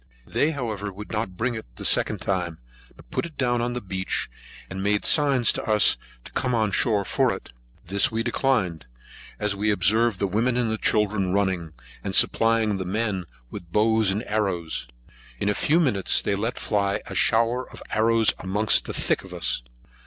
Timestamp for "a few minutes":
15.49-16.23